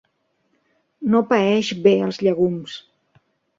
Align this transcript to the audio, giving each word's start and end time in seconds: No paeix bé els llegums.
No 1.11 1.21
paeix 1.35 1.71
bé 1.85 1.95
els 2.09 2.21
llegums. 2.25 2.81